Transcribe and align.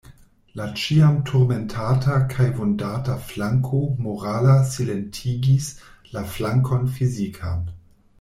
La 0.59 0.65
ĉiam 0.83 1.17
turmentata 1.29 2.15
kaj 2.31 2.47
vundata 2.59 3.17
flanko 3.27 3.81
morala 4.05 4.55
silentigis 4.71 5.69
la 6.17 6.25
flankon 6.39 6.89
fizikan. 6.97 7.63